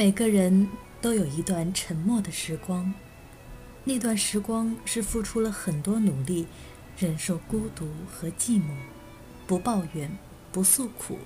[0.00, 0.66] 每个人
[1.02, 2.90] 都有一段沉默的时光，
[3.84, 6.46] 那段时光是付出了很多努力，
[6.96, 8.62] 忍受孤独和寂寞，
[9.46, 10.10] 不抱怨，
[10.50, 11.18] 不诉苦，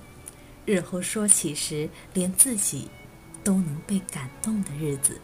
[0.66, 2.90] 日后说起时，连自己
[3.44, 5.20] 都能被感动的日子。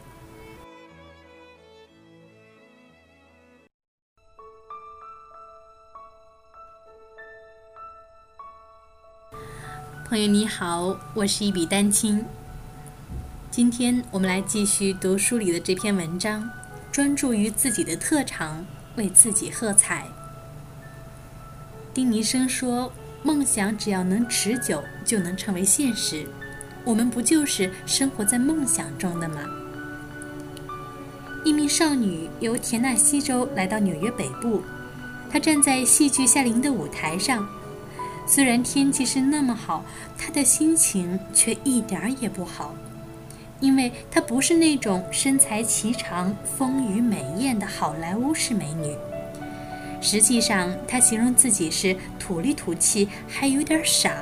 [10.09, 12.25] 朋友你好，我是一笔丹青。
[13.51, 16.49] 今天我们来继续读书里的这篇文章，
[16.93, 18.65] 专注于自己的特长，
[18.95, 20.07] 为自己喝彩。
[21.93, 22.93] 丁尼生说
[23.25, 26.25] ：“梦想只要能持久，就能成为现实。
[26.85, 29.41] 我们不就是生活在梦想中的吗？”
[31.45, 34.63] 一名少女由田纳西州来到纽约北部，
[35.29, 37.49] 她站在戏剧夏令营的舞台上。
[38.29, 39.85] 虽然天气是那么好，
[40.17, 42.77] 她的心情却一点儿也不好，
[43.61, 48.97] 因为她不是那种身材颀长、丰腴美艳的好莱坞式美女。
[50.01, 54.13] 实际上，她形容自己是土里土气，还有点傻。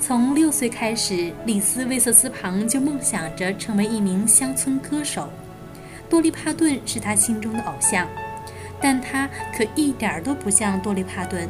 [0.00, 5.28] 从六岁开始，李斯·威瑟斯庞就梦想着成为一名乡村歌手。
[6.08, 8.08] 多利·帕顿是他心中的偶像，
[8.80, 11.46] 但他可一点儿都不像多利·帕顿。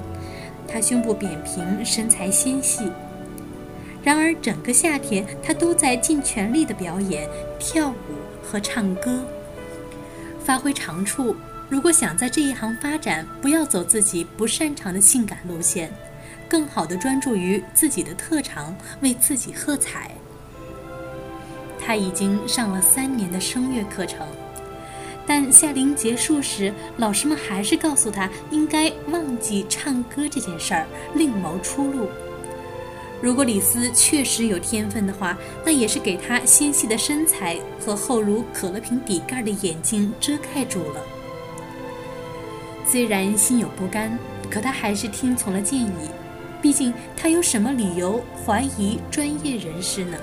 [0.66, 2.90] 他胸部扁平，身材纤细。
[4.02, 7.94] 然而，整个夏天他都在尽全力的表演、跳舞
[8.42, 9.24] 和唱歌，
[10.42, 11.34] 发挥长处。
[11.68, 15.92] 如果想在这一行发展，不要走自己不擅长的性感路线，
[16.48, 20.10] 更好的专注于自己的特长，为自己喝彩。
[21.78, 24.26] 他已经上了三年的声乐课程。
[25.26, 32.08] 但夏令结束时，老师们还是告诉他应该忘记唱歌这件事儿，另谋出路。
[33.20, 41.00] 如果李斯确实有天分的话，那也是给他纤细的身材和厚如可乐瓶底盖的眼睛遮盖住了。
[42.86, 44.18] 虽然心有不甘，
[44.48, 46.10] 可他还是听从了建议。
[46.62, 50.16] 毕竟他有什么理由怀疑专业人士呢？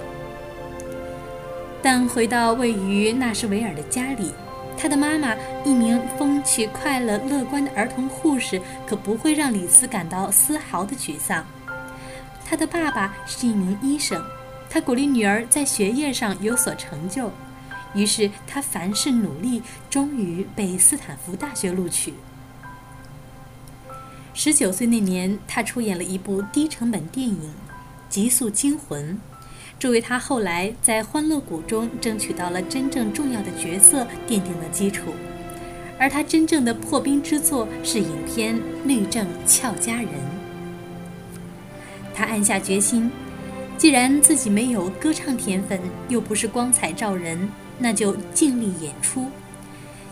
[1.81, 4.34] 但回到位于纳什维尔的家里。
[4.78, 11.45] 他的妈妈，一名风趣、快乐、乐观的儿童护士，可不会让李斯感到丝毫的沮丧。
[12.45, 14.23] 他的爸爸是一名医生，
[14.69, 17.31] 他鼓励女儿在学业上有所成就，
[17.95, 22.13] 于是他凡事努力，终于被斯坦福大学录取。
[24.35, 27.35] 十九岁那年，他出演了一部低成本电影
[28.09, 29.13] 《极速惊魂》。
[29.78, 35.13] 这为他后来在《欢乐谷》中争取到了真正重要的角色奠定了基础，
[35.97, 38.55] 而他真正的破冰之作是影片
[38.85, 40.05] 《律政俏佳人》。
[42.16, 43.12] 他暗下决心，
[43.78, 49.30] 既然自己没有歌唱天分，又不是光彩照人，那就尽力演出。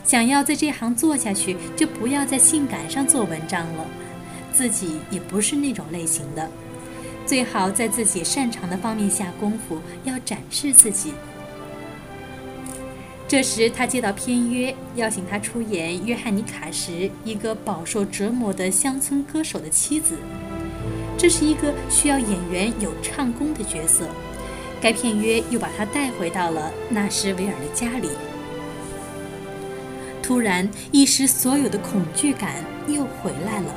[0.03, 3.85] 想要在这行做下去，就不要在性感上做文章了，
[4.51, 6.49] 自己也不是那种类型的。
[7.25, 11.13] 最好在自己擅长的方面下功夫，要展示自己。
[13.29, 20.17] 这时，他接到片约，邀请他出演约翰尼卡什一个饱受折磨的乡村歌手的妻子。
[21.17, 24.07] 这是一个需要演员有唱功的角色。
[24.81, 28.09] 该片约又把他带回到了纳什维尔的家里。
[30.21, 32.55] 突然，一时所有的恐惧感
[32.87, 33.73] 又回来了。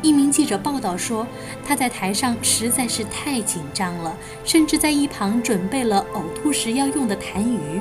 [0.00, 1.26] 一名记者报道说，
[1.66, 7.80] 他在台上实在是太紧张了，甚至在一旁准备了呕吐时要用的痰盂。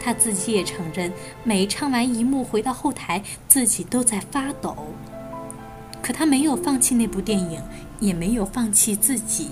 [0.00, 1.12] 他自己也承认，
[1.44, 4.76] 每唱完一幕回到后台，自己都在发抖。
[6.02, 7.62] 可他没有放弃那部电影，
[8.00, 9.50] 也没有放弃自己。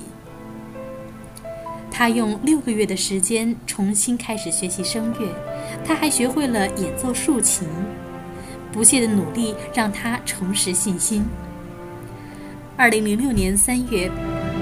[1.90, 5.28] 他用六个月的时间重新开始学习声乐，
[5.84, 7.68] 他还学会了演奏竖琴。
[8.72, 11.24] 不懈的努力让他重拾信心。
[12.76, 14.10] 二零零六年三月，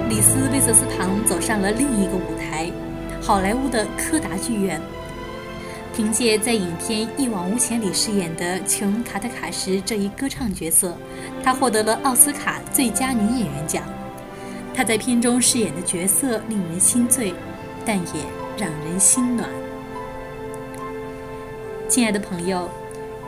[0.09, 2.71] 李斯·威瑟斯唐走上了另一个舞台——
[3.23, 4.81] 好莱坞的柯达剧院。
[5.99, 10.97] 凭借在影片《一往无前》里饰演的琼·卡特卡什这一歌唱角色，
[11.43, 13.83] 她获得了奥斯卡最佳女演员奖。
[14.73, 17.35] 她在片中饰演的角色令人心醉，
[17.85, 18.23] 但也
[18.57, 19.51] 让人心暖。
[21.89, 22.71] 亲爱的朋友，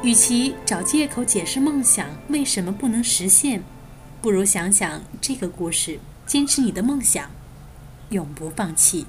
[0.04, 3.64] 与其找借口解释梦想为什么不能实现，
[4.22, 7.28] 不如想想这个故事，坚持你的梦想，
[8.10, 9.06] 永不放弃。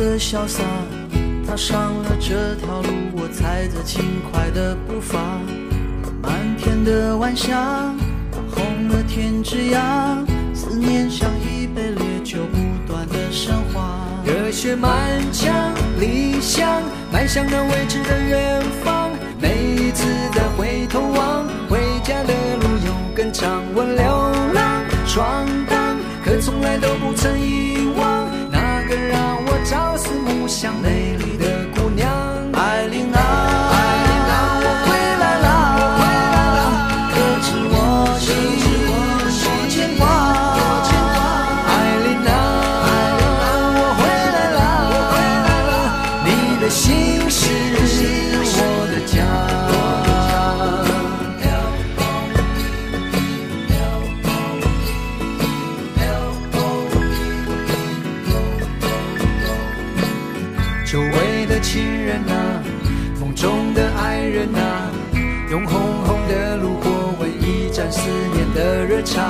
[0.00, 0.62] 的潇洒，
[1.46, 4.02] 踏上了这条路，我踩着轻
[4.32, 5.20] 快的步伐。
[6.22, 7.92] 满天的晚霞，
[8.50, 10.24] 红了天之涯，
[10.54, 14.00] 思念像一杯烈酒，不断的升华。
[14.24, 15.52] 热血满腔，
[15.98, 16.82] 理想
[17.12, 19.10] 迈向那未知的远方。
[19.38, 23.62] 每一次再回头望，回家的路有更长。
[23.74, 27.79] 我流浪闯荡，可从来都不曾遗忘
[67.90, 69.22] 思念的热茶。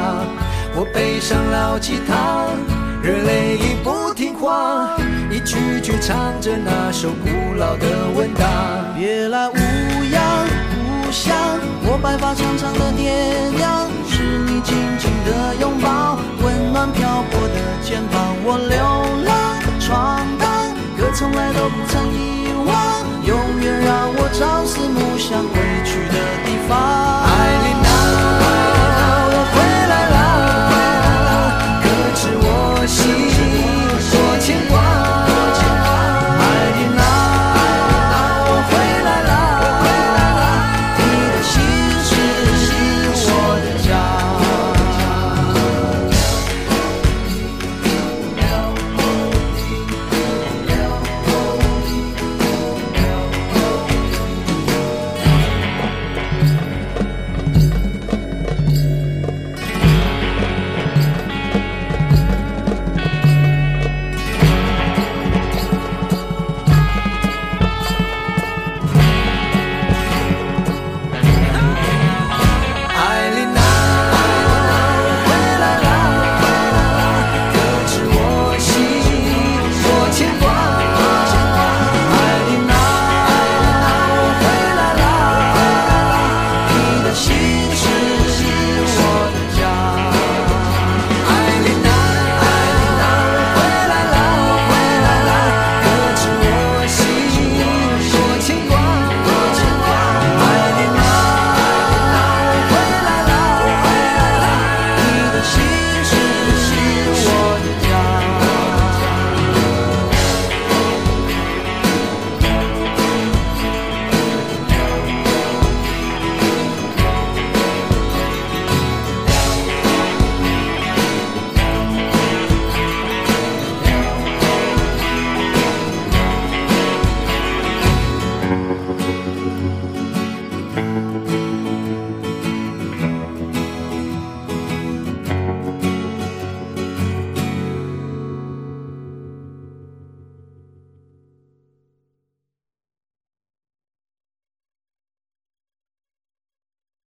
[0.75, 2.47] 我背上老吉他，
[3.03, 4.97] 热泪已不听话，
[5.31, 7.29] 一句句唱着那首古
[7.59, 8.47] 老的问答。
[8.97, 9.55] 别来无
[10.13, 10.47] 恙，
[11.05, 11.37] 故乡，
[11.83, 13.11] 我白发苍苍的爹
[13.57, 13.91] 娘，